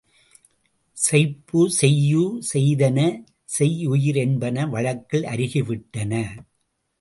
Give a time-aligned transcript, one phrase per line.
[0.97, 2.99] செய்பு, செய்யூ, செய்தென,
[3.57, 6.13] செய்யியர் என்பன வழக்கில் அருகி விட்டன.